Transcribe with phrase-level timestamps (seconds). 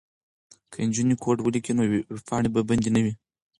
[0.71, 3.13] که نجونې کوډ ولیکي نو ویبپاڼې به بندې نه وي.